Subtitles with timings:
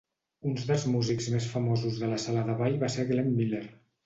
[0.51, 3.63] Un dels músics més famosos de la sala de ball va ser Glenn Miller.